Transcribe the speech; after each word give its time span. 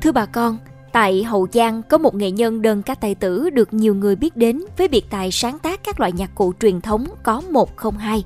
Thưa 0.00 0.12
bà 0.12 0.26
con, 0.26 0.58
tại 0.92 1.22
Hậu 1.22 1.46
Giang 1.52 1.82
có 1.82 1.98
một 1.98 2.14
nghệ 2.14 2.30
nhân 2.30 2.62
đơn 2.62 2.82
ca 2.82 2.94
tài 2.94 3.14
tử 3.14 3.50
được 3.50 3.74
nhiều 3.74 3.94
người 3.94 4.16
biết 4.16 4.36
đến 4.36 4.62
với 4.76 4.88
biệt 4.88 5.04
tài 5.10 5.30
sáng 5.30 5.58
tác 5.58 5.84
các 5.84 6.00
loại 6.00 6.12
nhạc 6.12 6.34
cụ 6.34 6.52
truyền 6.60 6.80
thống 6.80 7.06
có 7.22 7.42
một 7.50 7.76
không 7.76 7.98
hai. 7.98 8.24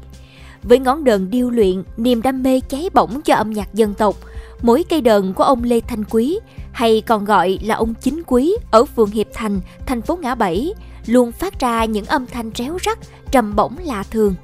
Với 0.62 0.79
ngón 0.79 1.04
đờn 1.04 1.30
điêu 1.30 1.50
luyện, 1.50 1.82
niềm 1.96 2.22
đam 2.22 2.43
mê 2.43 2.61
cháy 2.61 2.90
bỏng 2.95 3.22
cho 3.22 3.34
âm 3.34 3.50
nhạc 3.50 3.74
dân 3.74 3.95
tộc, 3.95 4.16
mỗi 4.62 4.84
cây 4.84 5.00
đờn 5.00 5.32
của 5.32 5.45
ông 5.45 5.64
Lê 5.64 5.80
Thanh 5.80 6.04
Quý, 6.04 6.38
hay 6.72 7.00
còn 7.06 7.24
gọi 7.24 7.58
là 7.62 7.75
ông 7.75 7.95
Chính 7.95 8.23
Quý 8.27 8.57
ở 8.70 8.84
phường 8.84 9.11
Hiệp 9.11 9.27
Thành, 9.34 9.61
thành 9.86 10.02
phố 10.02 10.16
Ngã 10.16 10.34
Bảy, 10.34 10.75
luôn 11.07 11.32
phát 11.32 11.61
ra 11.61 11.84
những 11.84 12.04
âm 12.04 12.27
thanh 12.27 12.50
réo 12.54 12.79
rắt, 12.84 12.98
trầm 13.30 13.57
bổng 13.57 13.77
lạ 13.84 14.04
thường. 14.11 14.34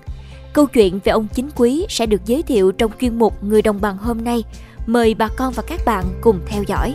Câu 0.53 0.67
chuyện 0.67 1.01
về 1.05 1.13
ông 1.13 1.27
Chính 1.35 1.49
Quý 1.57 1.87
sẽ 1.89 2.07
được 2.07 2.21
giới 2.27 2.43
thiệu 2.43 2.73
trong 2.73 2.91
chuyên 3.01 3.19
mục 3.19 3.45
Người 3.45 3.63
đồng 3.63 3.81
bằng 3.81 3.97
hôm 3.99 4.25
nay. 4.25 4.45
Mời 4.87 5.15
bà 5.15 5.29
con 5.37 5.53
và 5.53 5.63
các 5.63 5.81
bạn 5.85 6.05
cùng 6.21 6.41
theo 6.47 6.63
dõi. 6.63 6.95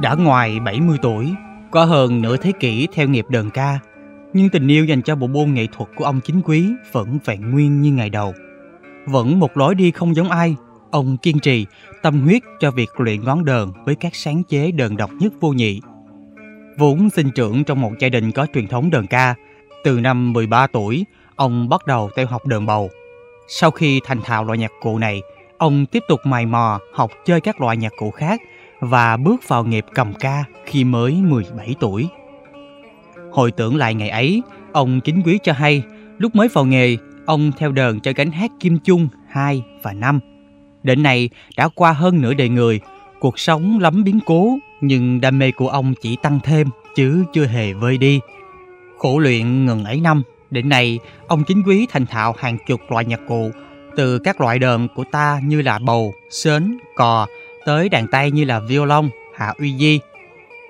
Đã 0.00 0.14
ngoài 0.14 0.60
70 0.60 0.98
tuổi, 1.02 1.34
có 1.70 1.84
hơn 1.84 2.22
nửa 2.22 2.36
thế 2.36 2.52
kỷ 2.60 2.88
theo 2.92 3.08
nghiệp 3.08 3.26
đờn 3.28 3.50
ca, 3.50 3.78
nhưng 4.32 4.48
tình 4.48 4.68
yêu 4.68 4.84
dành 4.84 5.02
cho 5.02 5.16
bộ 5.16 5.26
môn 5.26 5.54
nghệ 5.54 5.66
thuật 5.72 5.90
của 5.96 6.04
ông 6.04 6.20
Chính 6.20 6.40
Quý 6.44 6.68
vẫn 6.92 7.18
vẹn 7.24 7.50
nguyên 7.50 7.80
như 7.80 7.92
ngày 7.92 8.10
đầu. 8.10 8.34
Vẫn 9.06 9.38
một 9.40 9.56
lối 9.56 9.74
đi 9.74 9.90
không 9.90 10.16
giống 10.16 10.30
ai, 10.30 10.56
ông 10.90 11.16
kiên 11.16 11.38
trì, 11.38 11.66
tâm 12.02 12.20
huyết 12.20 12.42
cho 12.60 12.70
việc 12.70 12.90
luyện 12.96 13.24
ngón 13.24 13.44
đờn 13.44 13.68
với 13.84 13.94
các 13.94 14.14
sáng 14.14 14.42
chế 14.42 14.70
đờn 14.70 14.96
độc 14.96 15.10
nhất 15.20 15.32
vô 15.40 15.52
nhị. 15.52 15.80
Vốn 16.78 17.10
sinh 17.10 17.30
trưởng 17.30 17.64
trong 17.64 17.80
một 17.80 17.92
gia 17.98 18.08
đình 18.08 18.32
có 18.32 18.46
truyền 18.54 18.66
thống 18.66 18.90
đờn 18.90 19.06
ca, 19.06 19.34
từ 19.84 20.00
năm 20.00 20.32
13 20.32 20.66
tuổi, 20.66 21.04
ông 21.36 21.68
bắt 21.68 21.86
đầu 21.86 22.10
theo 22.16 22.26
học 22.26 22.46
đờn 22.46 22.66
bầu. 22.66 22.90
Sau 23.48 23.70
khi 23.70 24.00
thành 24.04 24.22
thạo 24.22 24.44
loại 24.44 24.58
nhạc 24.58 24.72
cụ 24.80 24.98
này, 24.98 25.22
ông 25.58 25.86
tiếp 25.86 26.02
tục 26.08 26.20
mày 26.24 26.46
mò 26.46 26.78
học 26.92 27.10
chơi 27.24 27.40
các 27.40 27.60
loại 27.60 27.76
nhạc 27.76 27.92
cụ 27.98 28.10
khác 28.10 28.40
và 28.80 29.16
bước 29.16 29.48
vào 29.48 29.64
nghiệp 29.64 29.84
cầm 29.94 30.12
ca 30.14 30.44
khi 30.64 30.84
mới 30.84 31.12
17 31.12 31.74
tuổi. 31.80 32.08
Hồi 33.32 33.52
tưởng 33.52 33.76
lại 33.76 33.94
ngày 33.94 34.08
ấy, 34.08 34.42
ông 34.72 35.00
chính 35.00 35.22
quý 35.24 35.38
cho 35.42 35.52
hay, 35.52 35.82
lúc 36.18 36.34
mới 36.34 36.48
vào 36.48 36.64
nghề, 36.64 36.96
ông 37.26 37.52
theo 37.58 37.72
đờn 37.72 38.00
cho 38.00 38.12
gánh 38.16 38.30
hát 38.30 38.50
Kim 38.60 38.78
Chung 38.78 39.08
2 39.28 39.62
và 39.82 39.92
5. 39.92 40.20
Đến 40.82 41.02
nay 41.02 41.30
đã 41.56 41.68
qua 41.68 41.92
hơn 41.92 42.20
nửa 42.20 42.34
đời 42.34 42.48
người, 42.48 42.80
cuộc 43.20 43.38
sống 43.38 43.78
lắm 43.80 44.04
biến 44.04 44.20
cố, 44.26 44.58
nhưng 44.80 45.20
đam 45.20 45.38
mê 45.38 45.50
của 45.50 45.68
ông 45.68 45.94
chỉ 46.02 46.16
tăng 46.22 46.40
thêm 46.44 46.68
chứ 46.94 47.24
chưa 47.32 47.46
hề 47.46 47.72
vơi 47.72 47.98
đi. 47.98 48.20
Khổ 48.98 49.18
luyện 49.18 49.66
ngừng 49.66 49.84
ấy 49.84 50.00
năm, 50.00 50.22
đến 50.50 50.68
nay 50.68 50.98
ông 51.26 51.44
chính 51.44 51.62
quý 51.66 51.86
thành 51.90 52.06
thạo 52.06 52.34
hàng 52.38 52.58
chục 52.66 52.80
loại 52.88 53.04
nhạc 53.04 53.20
cụ, 53.28 53.50
từ 53.96 54.18
các 54.18 54.40
loại 54.40 54.58
đờn 54.58 54.88
của 54.94 55.04
ta 55.12 55.40
như 55.44 55.62
là 55.62 55.78
bầu, 55.78 56.14
sến, 56.30 56.78
cò, 56.94 57.26
tới 57.64 57.88
đàn 57.88 58.06
tay 58.06 58.30
như 58.30 58.44
là 58.44 58.60
violon, 58.60 59.08
hạ 59.34 59.54
uy 59.58 59.76
di. 59.78 60.00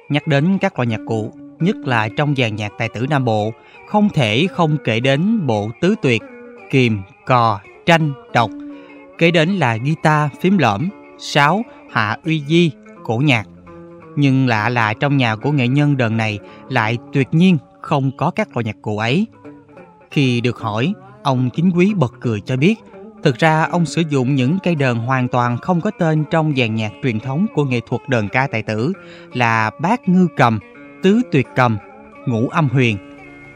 Nhắc 0.08 0.26
đến 0.26 0.58
các 0.60 0.78
loại 0.78 0.86
nhạc 0.86 1.00
cụ, 1.06 1.32
nhất 1.58 1.76
là 1.76 2.08
trong 2.16 2.34
dàn 2.36 2.56
nhạc 2.56 2.72
tài 2.78 2.88
tử 2.88 3.06
Nam 3.10 3.24
Bộ, 3.24 3.52
không 3.88 4.08
thể 4.14 4.46
không 4.50 4.76
kể 4.84 5.00
đến 5.00 5.46
bộ 5.46 5.70
tứ 5.80 5.94
tuyệt, 6.02 6.22
kìm, 6.70 6.98
cò, 7.26 7.60
tranh, 7.86 8.12
độc. 8.32 8.50
Kế 9.18 9.30
đến 9.30 9.48
là 9.48 9.76
guitar, 9.76 10.30
phím 10.40 10.58
lõm, 10.58 10.88
sáo, 11.18 11.62
hạ 11.90 12.16
uy 12.24 12.42
di, 12.48 12.70
cổ 13.04 13.16
nhạc. 13.16 13.46
Nhưng 14.16 14.46
lạ 14.46 14.68
là 14.68 14.94
trong 14.94 15.16
nhà 15.16 15.36
của 15.36 15.52
nghệ 15.52 15.68
nhân 15.68 15.96
đờn 15.96 16.16
này 16.16 16.38
lại 16.68 16.98
tuyệt 17.12 17.28
nhiên 17.32 17.58
không 17.80 18.10
có 18.16 18.30
các 18.30 18.56
loại 18.56 18.64
nhạc 18.64 18.76
cụ 18.82 18.98
ấy. 18.98 19.26
Khi 20.10 20.40
được 20.40 20.58
hỏi, 20.58 20.92
ông 21.22 21.50
chính 21.54 21.70
quý 21.70 21.94
bật 21.94 22.12
cười 22.20 22.40
cho 22.40 22.56
biết 22.56 22.74
Thực 23.22 23.38
ra 23.38 23.62
ông 23.70 23.86
sử 23.86 24.02
dụng 24.08 24.34
những 24.34 24.58
cây 24.62 24.74
đờn 24.74 24.96
hoàn 24.96 25.28
toàn 25.28 25.58
không 25.58 25.80
có 25.80 25.90
tên 25.98 26.24
trong 26.30 26.54
dàn 26.56 26.74
nhạc 26.74 26.92
truyền 27.02 27.20
thống 27.20 27.46
của 27.54 27.64
nghệ 27.64 27.80
thuật 27.88 28.02
đờn 28.08 28.28
ca 28.28 28.46
tài 28.46 28.62
tử 28.62 28.92
là 29.32 29.70
bát 29.78 30.08
ngư 30.08 30.28
cầm, 30.36 30.58
tứ 31.02 31.20
tuyệt 31.32 31.46
cầm, 31.56 31.78
ngũ 32.26 32.48
âm 32.48 32.68
huyền. 32.68 32.96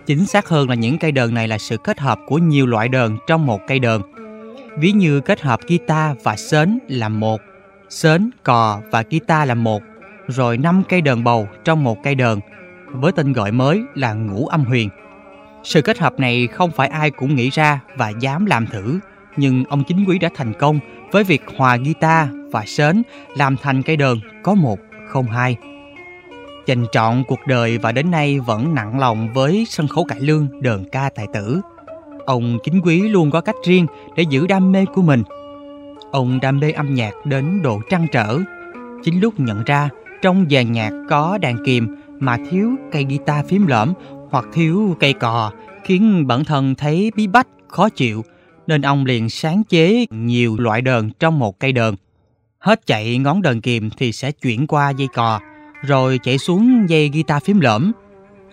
Chính 0.07 0.27
xác 0.27 0.49
hơn 0.49 0.69
là 0.69 0.75
những 0.75 0.99
cây 0.99 1.13
đờn 1.13 1.35
này 1.35 1.49
là 1.49 1.59
sự 1.59 1.77
kết 1.77 2.01
hợp 2.01 2.19
của 2.27 2.39
nhiều 2.39 2.67
loại 2.67 2.89
đờn 2.89 3.17
trong 3.27 3.47
một 3.47 3.61
cây 3.67 3.79
đờn. 3.79 4.01
Ví 4.79 4.93
như 4.93 5.21
kết 5.21 5.41
hợp 5.41 5.61
guitar 5.67 6.17
và 6.23 6.37
sến 6.37 6.79
là 6.89 7.09
một, 7.09 7.41
sến, 7.89 8.31
cò 8.43 8.81
và 8.91 9.05
guitar 9.11 9.49
là 9.49 9.55
một, 9.55 9.83
rồi 10.29 10.59
năm 10.59 10.83
cây 10.89 11.01
đờn 11.01 11.25
bầu 11.25 11.49
trong 11.65 11.85
một 11.85 11.99
cây 12.03 12.15
đờn, 12.15 12.41
với 12.87 13.13
tên 13.13 13.33
gọi 13.33 13.53
mới 13.53 13.83
là 13.95 14.13
ngũ 14.13 14.47
âm 14.47 14.65
huyền. 14.65 14.89
Sự 15.63 15.83
kết 15.83 15.99
hợp 15.99 16.21
này 16.21 16.47
không 16.47 16.71
phải 16.71 16.89
ai 16.89 17.11
cũng 17.11 17.35
nghĩ 17.35 17.51
ra 17.51 17.81
và 17.97 18.09
dám 18.09 18.47
làm 18.47 18.67
thử, 18.67 18.99
nhưng 19.37 19.65
ông 19.65 19.85
chính 19.85 20.05
quý 20.05 20.19
đã 20.19 20.29
thành 20.35 20.53
công 20.59 20.79
với 21.13 21.25
việc 21.25 21.43
hòa 21.57 21.77
guitar 21.77 22.29
và 22.51 22.65
sến, 22.67 23.03
làm 23.37 23.57
thành 23.57 23.83
cây 23.83 23.97
đờn 23.97 24.21
có 24.43 24.55
một 24.55 24.79
không 25.09 25.27
hai. 25.27 25.57
Dành 26.67 26.87
trọn 26.93 27.25
cuộc 27.29 27.41
đời 27.47 27.79
và 27.79 27.93
đến 27.93 28.11
nay 28.11 28.41
vẫn 28.41 28.75
nặng 28.75 28.99
lòng 28.99 29.33
với 29.33 29.67
sân 29.69 29.89
khấu 29.89 30.05
cải 30.05 30.21
lương 30.21 30.49
đờn 30.61 30.85
ca 30.93 31.11
tài 31.15 31.27
tử. 31.35 31.61
Ông 32.27 32.59
chính 32.65 32.81
quý 32.81 33.01
luôn 33.01 33.31
có 33.31 33.41
cách 33.41 33.55
riêng 33.65 33.87
để 34.17 34.23
giữ 34.23 34.47
đam 34.47 34.73
mê 34.73 34.85
của 34.95 35.03
mình. 35.03 35.23
Ông 36.11 36.41
đam 36.41 36.61
mê 36.61 36.71
âm 36.71 36.95
nhạc 36.95 37.13
đến 37.25 37.63
độ 37.63 37.81
trăn 37.91 38.07
trở. 38.13 38.39
Chính 39.03 39.21
lúc 39.21 39.41
nhận 39.41 39.65
ra 39.65 39.89
trong 40.23 40.47
dàn 40.51 40.73
nhạc 40.73 40.91
có 41.09 41.39
đàn 41.39 41.65
kìm 41.65 41.97
mà 42.21 42.37
thiếu 42.51 42.71
cây 42.93 43.05
guitar 43.05 43.47
phím 43.47 43.67
lõm 43.67 43.93
hoặc 44.31 44.45
thiếu 44.53 44.97
cây 45.01 45.13
cò 45.13 45.53
khiến 45.85 46.27
bản 46.27 46.45
thân 46.45 46.75
thấy 46.75 47.13
bí 47.17 47.27
bách, 47.27 47.49
khó 47.69 47.89
chịu 47.89 48.25
nên 48.67 48.83
ông 48.83 49.05
liền 49.05 49.31
sáng 49.31 49.63
chế 49.69 50.07
nhiều 50.11 50.57
loại 50.59 50.83
đờn 50.83 51.11
trong 51.11 51.39
một 51.39 51.61
cây 51.61 51.73
đờn. 51.73 51.95
Hết 52.59 52.87
chạy 52.87 53.19
ngón 53.19 53.43
đờn 53.43 53.61
kìm 53.61 53.91
thì 53.99 54.13
sẽ 54.13 54.33
chuyển 54.33 54.67
qua 54.67 54.91
dây 54.91 55.09
cò, 55.15 55.41
rồi 55.83 56.19
chạy 56.23 56.39
xuống 56.39 56.87
dây 56.89 57.09
guitar 57.09 57.43
phím 57.43 57.61
lõm. 57.61 57.93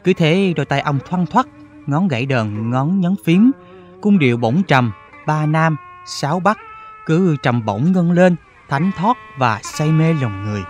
Cứ 0.04 0.14
thế 0.14 0.54
đôi 0.56 0.66
tay 0.66 0.82
ông 0.82 1.00
thoăn 1.10 1.26
thoắt, 1.26 1.46
ngón 1.88 2.08
gãy 2.08 2.26
đờn, 2.26 2.70
ngón 2.70 3.00
nhấn 3.02 3.16
phím, 3.26 3.52
cung 4.02 4.20
điệu 4.20 4.38
bổng 4.38 4.64
trầm, 4.64 4.92
ba 5.28 5.46
nam, 5.46 5.76
sáu 6.06 6.40
bắc, 6.40 6.58
cứ 7.06 7.36
trầm 7.44 7.66
bổng 7.66 7.92
ngân 7.92 8.12
lên, 8.12 8.36
thánh 8.70 8.92
thoát 8.98 9.18
và 9.38 9.60
say 9.64 9.92
mê 9.92 10.14
lòng 10.14 10.46
người. 10.46 10.62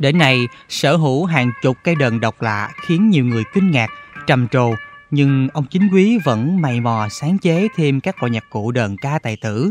Đến 0.00 0.18
nay, 0.18 0.48
sở 0.68 0.96
hữu 0.96 1.24
hàng 1.24 1.52
chục 1.62 1.76
cây 1.84 1.94
đờn 1.94 2.20
độc 2.20 2.42
lạ 2.42 2.70
khiến 2.86 3.10
nhiều 3.10 3.24
người 3.24 3.44
kinh 3.54 3.70
ngạc, 3.70 3.90
trầm 4.26 4.48
trồ, 4.48 4.74
nhưng 5.10 5.48
ông 5.52 5.64
chính 5.70 5.88
quý 5.92 6.18
vẫn 6.24 6.60
mày 6.60 6.80
mò 6.80 7.08
sáng 7.10 7.38
chế 7.38 7.68
thêm 7.76 8.00
các 8.00 8.22
loại 8.22 8.30
nhạc 8.30 8.44
cụ 8.50 8.70
đờn 8.70 8.96
ca 8.96 9.18
tài 9.22 9.36
tử. 9.36 9.70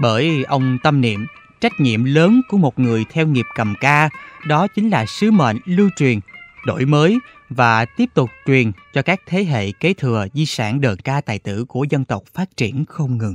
Bởi 0.00 0.44
ông 0.48 0.78
tâm 0.82 1.00
niệm, 1.00 1.26
trách 1.60 1.72
nhiệm 1.78 2.04
lớn 2.04 2.40
của 2.48 2.56
một 2.56 2.78
người 2.78 3.04
theo 3.12 3.26
nghiệp 3.26 3.46
cầm 3.54 3.74
ca, 3.80 4.08
đó 4.46 4.66
chính 4.74 4.90
là 4.90 5.06
sứ 5.06 5.30
mệnh 5.30 5.58
lưu 5.64 5.88
truyền, 5.96 6.20
đổi 6.66 6.84
mới 6.84 7.18
và 7.50 7.84
tiếp 7.84 8.06
tục 8.14 8.30
truyền 8.46 8.72
cho 8.94 9.02
các 9.02 9.20
thế 9.26 9.44
hệ 9.44 9.72
kế 9.72 9.94
thừa 9.94 10.26
di 10.34 10.46
sản 10.46 10.80
đờn 10.80 10.96
ca 10.98 11.20
tài 11.20 11.38
tử 11.38 11.64
của 11.64 11.84
dân 11.90 12.04
tộc 12.04 12.22
phát 12.34 12.56
triển 12.56 12.84
không 12.88 13.18
ngừng. 13.18 13.34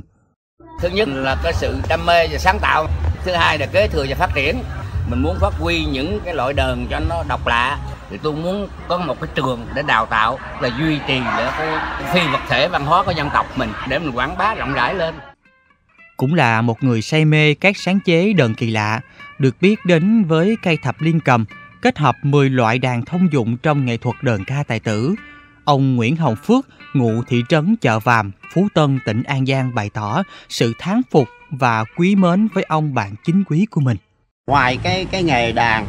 Thứ 0.80 0.88
nhất 0.88 1.08
là 1.08 1.36
cái 1.44 1.52
sự 1.52 1.76
đam 1.88 2.06
mê 2.06 2.28
và 2.32 2.38
sáng 2.38 2.58
tạo, 2.60 2.86
thứ 3.24 3.32
hai 3.32 3.58
là 3.58 3.66
kế 3.66 3.88
thừa 3.88 4.06
và 4.08 4.16
phát 4.16 4.30
triển 4.34 4.56
mình 5.10 5.22
muốn 5.22 5.36
phát 5.40 5.54
huy 5.58 5.84
những 5.84 6.20
cái 6.24 6.34
loại 6.34 6.52
đờn 6.52 6.86
cho 6.90 7.00
nó 7.08 7.24
độc 7.28 7.46
lạ 7.46 7.78
thì 8.10 8.18
tôi 8.22 8.32
muốn 8.32 8.68
có 8.88 8.98
một 8.98 9.20
cái 9.20 9.30
trường 9.34 9.66
để 9.74 9.82
đào 9.86 10.06
tạo 10.06 10.38
là 10.60 10.70
duy 10.78 10.98
trì 11.08 11.20
để 11.38 11.50
cái 11.58 11.78
phi 12.14 12.20
vật 12.32 12.40
thể 12.48 12.68
văn 12.68 12.84
hóa 12.84 13.02
của 13.04 13.12
dân 13.16 13.30
tộc 13.34 13.46
mình 13.56 13.70
để 13.88 13.98
mình 13.98 14.16
quảng 14.16 14.38
bá 14.38 14.54
rộng 14.54 14.72
rãi 14.72 14.94
lên. 14.94 15.14
Cũng 16.16 16.34
là 16.34 16.62
một 16.62 16.82
người 16.82 17.02
say 17.02 17.24
mê 17.24 17.54
các 17.54 17.76
sáng 17.76 18.00
chế 18.00 18.32
đờn 18.32 18.54
kỳ 18.54 18.70
lạ, 18.70 19.00
được 19.38 19.56
biết 19.60 19.84
đến 19.84 20.24
với 20.24 20.56
cây 20.62 20.76
thập 20.82 21.00
liên 21.00 21.20
cầm 21.20 21.44
kết 21.82 21.98
hợp 21.98 22.16
10 22.22 22.50
loại 22.50 22.78
đàn 22.78 23.04
thông 23.04 23.32
dụng 23.32 23.56
trong 23.56 23.86
nghệ 23.86 23.96
thuật 23.96 24.16
đờn 24.22 24.44
ca 24.44 24.62
tài 24.68 24.80
tử. 24.80 25.14
Ông 25.64 25.96
Nguyễn 25.96 26.16
Hồng 26.16 26.36
Phước, 26.36 26.66
ngụ 26.94 27.22
thị 27.26 27.42
trấn 27.48 27.76
chợ 27.80 27.98
Vàm, 27.98 28.30
Phú 28.52 28.68
Tân, 28.74 28.98
tỉnh 29.06 29.22
An 29.22 29.46
Giang 29.46 29.74
bày 29.74 29.90
tỏ 29.90 30.22
sự 30.48 30.72
thán 30.78 31.00
phục 31.10 31.28
và 31.50 31.84
quý 31.96 32.16
mến 32.16 32.48
với 32.54 32.64
ông 32.68 32.94
bạn 32.94 33.14
chính 33.24 33.44
quý 33.44 33.66
của 33.70 33.80
mình 33.80 33.96
ngoài 34.46 34.78
cái 34.82 35.06
cái 35.10 35.22
nghề 35.22 35.52
đàn 35.52 35.86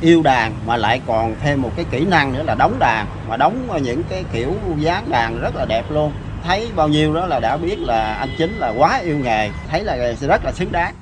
yêu 0.00 0.22
đàn 0.22 0.52
mà 0.66 0.76
lại 0.76 1.00
còn 1.06 1.34
thêm 1.42 1.62
một 1.62 1.70
cái 1.76 1.84
kỹ 1.90 2.04
năng 2.04 2.32
nữa 2.32 2.42
là 2.42 2.54
đóng 2.54 2.78
đàn 2.78 3.06
mà 3.28 3.36
đóng 3.36 3.80
những 3.82 4.02
cái 4.10 4.24
kiểu 4.32 4.54
dáng 4.78 5.10
đàn 5.10 5.40
rất 5.40 5.56
là 5.56 5.64
đẹp 5.64 5.84
luôn. 5.90 6.12
Thấy 6.42 6.68
bao 6.76 6.88
nhiêu 6.88 7.14
đó 7.14 7.26
là 7.26 7.40
đã 7.40 7.56
biết 7.56 7.78
là 7.78 8.14
anh 8.14 8.28
chính 8.38 8.54
là 8.54 8.68
quá 8.78 8.98
yêu 8.98 9.18
nghề 9.18 9.50
thấy 9.68 9.84
là 9.84 10.12
rất 10.20 10.44
là 10.44 10.52
xứng 10.52 10.72
đáng. 10.72 10.94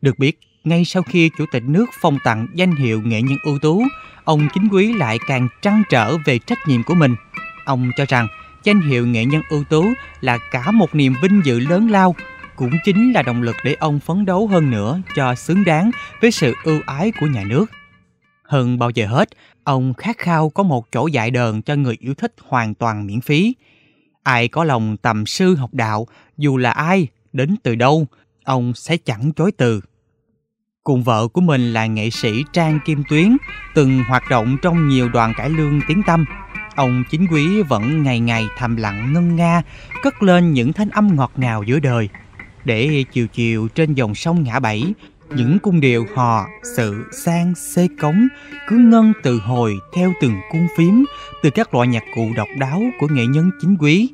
Được 0.00 0.18
biết 0.18 0.38
ngay 0.64 0.84
sau 0.84 1.02
khi 1.02 1.30
chủ 1.38 1.44
tịch 1.52 1.62
nước 1.66 1.86
phong 2.00 2.18
tặng 2.24 2.46
danh 2.54 2.76
hiệu 2.76 3.00
nghệ 3.04 3.22
nhân 3.22 3.38
ưu 3.44 3.58
tú 3.58 3.82
ông 4.24 4.48
chính 4.54 4.68
quý 4.72 4.92
lại 4.92 5.18
càng 5.28 5.48
trăn 5.62 5.82
trở 5.90 6.16
về 6.24 6.38
trách 6.38 6.58
nhiệm 6.66 6.82
của 6.82 6.94
mình. 6.94 7.16
Ông 7.64 7.90
cho 7.96 8.04
rằng 8.08 8.28
danh 8.64 8.80
hiệu 8.80 9.06
nghệ 9.06 9.24
nhân 9.24 9.42
ưu 9.50 9.64
tú 9.64 9.84
là 10.20 10.38
cả 10.50 10.70
một 10.70 10.94
niềm 10.94 11.14
vinh 11.22 11.40
dự 11.44 11.58
lớn 11.60 11.90
lao, 11.90 12.14
cũng 12.60 12.78
chính 12.84 13.12
là 13.12 13.22
động 13.22 13.42
lực 13.42 13.56
để 13.64 13.76
ông 13.80 14.00
phấn 14.00 14.24
đấu 14.24 14.46
hơn 14.46 14.70
nữa 14.70 15.00
cho 15.16 15.34
xứng 15.34 15.64
đáng 15.64 15.90
với 16.20 16.30
sự 16.30 16.54
ưu 16.64 16.80
ái 16.86 17.12
của 17.20 17.26
nhà 17.26 17.44
nước. 17.44 17.70
Hơn 18.44 18.78
bao 18.78 18.90
giờ 18.90 19.06
hết, 19.06 19.28
ông 19.64 19.94
khát 19.94 20.18
khao 20.18 20.50
có 20.50 20.62
một 20.62 20.92
chỗ 20.92 21.06
dạy 21.06 21.30
đờn 21.30 21.62
cho 21.62 21.74
người 21.74 21.96
yêu 22.00 22.14
thích 22.14 22.34
hoàn 22.48 22.74
toàn 22.74 23.06
miễn 23.06 23.20
phí. 23.20 23.54
Ai 24.22 24.48
có 24.48 24.64
lòng 24.64 24.96
tầm 24.96 25.26
sư 25.26 25.54
học 25.54 25.74
đạo, 25.74 26.06
dù 26.36 26.56
là 26.56 26.70
ai, 26.70 27.06
đến 27.32 27.56
từ 27.62 27.74
đâu, 27.74 28.06
ông 28.44 28.74
sẽ 28.74 28.96
chẳng 28.96 29.32
chối 29.32 29.52
từ. 29.52 29.80
Cùng 30.84 31.02
vợ 31.02 31.28
của 31.28 31.40
mình 31.40 31.72
là 31.72 31.86
nghệ 31.86 32.10
sĩ 32.10 32.44
Trang 32.52 32.78
Kim 32.84 33.02
Tuyến, 33.08 33.36
từng 33.74 34.02
hoạt 34.08 34.22
động 34.30 34.56
trong 34.62 34.88
nhiều 34.88 35.08
đoàn 35.08 35.32
cải 35.36 35.50
lương 35.50 35.80
tiếng 35.88 36.02
tâm. 36.06 36.24
Ông 36.74 37.04
chính 37.10 37.26
quý 37.32 37.62
vẫn 37.62 38.02
ngày 38.02 38.20
ngày 38.20 38.46
thầm 38.56 38.76
lặng 38.76 39.12
ngân 39.12 39.36
nga, 39.36 39.62
cất 40.02 40.22
lên 40.22 40.52
những 40.52 40.72
thanh 40.72 40.88
âm 40.88 41.16
ngọt 41.16 41.32
ngào 41.36 41.62
giữa 41.62 41.78
đời. 41.78 42.08
Để 42.64 43.04
chiều 43.12 43.26
chiều 43.26 43.68
trên 43.74 43.94
dòng 43.94 44.14
sông 44.14 44.42
ngã 44.42 44.60
bảy, 44.60 44.94
những 45.36 45.58
cung 45.58 45.80
điệu 45.80 46.06
hò, 46.14 46.46
sự, 46.76 47.04
sang, 47.24 47.54
xê 47.54 47.88
cống 48.00 48.28
cứ 48.68 48.76
ngân 48.76 49.12
từ 49.22 49.38
hồi 49.38 49.74
theo 49.94 50.12
từng 50.20 50.34
cung 50.52 50.66
phím 50.76 51.04
từ 51.42 51.50
các 51.50 51.74
loại 51.74 51.88
nhạc 51.88 52.02
cụ 52.14 52.28
độc 52.36 52.48
đáo 52.58 52.82
của 53.00 53.08
nghệ 53.10 53.26
nhân 53.26 53.50
chính 53.60 53.76
quý. 53.80 54.10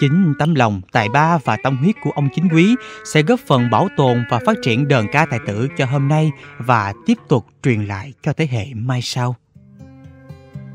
Chính 0.00 0.34
tấm 0.38 0.54
lòng, 0.54 0.80
tài 0.92 1.08
ba 1.08 1.38
và 1.44 1.56
tâm 1.62 1.76
huyết 1.76 1.94
của 2.04 2.10
ông 2.10 2.28
chính 2.34 2.48
quý 2.52 2.74
sẽ 3.04 3.22
góp 3.22 3.40
phần 3.40 3.70
bảo 3.70 3.88
tồn 3.96 4.24
và 4.30 4.40
phát 4.46 4.56
triển 4.62 4.88
đờn 4.88 5.06
ca 5.12 5.26
tài 5.26 5.40
tử 5.46 5.68
cho 5.78 5.86
hôm 5.86 6.08
nay 6.08 6.30
và 6.58 6.92
tiếp 7.06 7.18
tục 7.28 7.46
truyền 7.62 7.84
lại 7.84 8.12
cho 8.22 8.32
thế 8.32 8.46
hệ 8.50 8.66
mai 8.74 9.00
sau. 9.02 9.36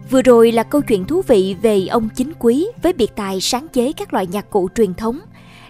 Vừa 0.10 0.22
rồi 0.22 0.52
là 0.52 0.64
câu 0.64 0.82
chuyện 0.82 1.06
thú 1.06 1.22
vị 1.28 1.56
về 1.62 1.88
ông 1.88 2.10
chính 2.16 2.32
quý 2.40 2.68
với 2.82 2.94
biệt 2.94 3.12
tài 3.16 3.42
sáng 3.42 3.68
chế 3.68 3.92
các 3.92 4.14
loại 4.14 4.28
nhạc 4.28 4.50
cụ 4.50 4.70
truyền 4.76 4.94
thống. 4.94 5.20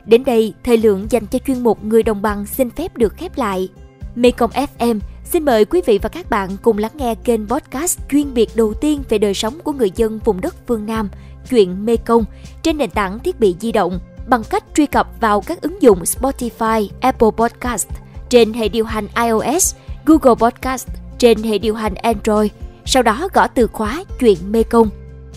Đến 0.06 0.24
đây, 0.24 0.54
thời 0.64 0.78
lượng 0.78 1.08
dành 1.10 1.26
cho 1.26 1.40
chuyên 1.40 1.64
mục 1.64 1.84
Người 1.84 2.04
đồng 2.04 2.22
bằng 2.22 2.46
xin 2.46 2.70
phép 2.70 2.98
được 2.98 3.14
khép 3.18 3.38
lại. 3.38 3.70
Mekong 4.16 4.52
FM 4.52 5.00
xin 5.24 5.46
mời 5.46 5.66
quý 5.66 5.82
vị 5.86 6.00
và 6.02 6.10
các 6.10 6.30
bạn 6.30 6.50
cùng 6.62 6.78
lắng 6.78 6.92
nghe 6.96 7.16
kênh 7.16 7.48
podcast 7.48 8.00
chuyên 8.10 8.34
biệt 8.34 8.50
đầu 8.56 8.74
tiên 8.74 9.04
về 9.10 9.18
đời 9.18 9.34
sống 9.34 9.60
của 9.64 9.72
người 9.72 9.92
dân 9.96 10.20
vùng 10.20 10.42
đất 10.42 10.56
phương 10.68 10.86
Nam, 10.86 11.10
chuyện 11.50 11.86
Mekong 11.86 12.26
trên 12.64 12.78
nền 12.78 12.90
tảng 12.90 13.20
thiết 13.20 13.40
bị 13.40 13.56
di 13.60 13.72
động 13.72 14.00
bằng 14.28 14.44
cách 14.50 14.64
truy 14.76 14.86
cập 14.86 15.08
vào 15.22 15.42
các 15.42 15.62
ứng 15.62 15.82
dụng 15.82 16.04
Spotify, 16.04 16.88
Apple 17.00 17.30
Podcast 17.38 17.88
trên 18.30 18.54
hệ 18.54 18.68
điều 18.70 18.86
hành 18.86 19.08
iOS, 19.16 19.76
Google 20.06 20.36
Podcast 20.36 20.88
trên 21.18 21.44
hệ 21.44 21.58
điều 21.58 21.76
hành 21.76 21.96
Android. 21.96 22.52
Sau 22.86 23.04
đó 23.04 23.28
gõ 23.34 23.48
từ 23.48 23.68
khóa 23.68 24.04
chuyện 24.20 24.38
Mekong. 24.52 24.90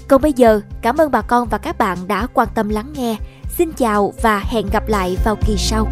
Còn 0.08 0.22
bây 0.22 0.32
giờ, 0.32 0.60
cảm 0.82 0.96
ơn 0.96 1.10
bà 1.10 1.22
con 1.22 1.48
và 1.48 1.58
các 1.58 1.78
bạn 1.78 1.98
đã 2.06 2.26
quan 2.34 2.48
tâm 2.54 2.68
lắng 2.68 2.92
nghe. 2.96 3.16
Xin 3.58 3.72
chào 3.72 4.12
và 4.22 4.42
hẹn 4.50 4.66
gặp 4.72 4.88
lại 4.88 5.16
vào 5.24 5.36
kỳ 5.46 5.56
sau. 5.58 5.88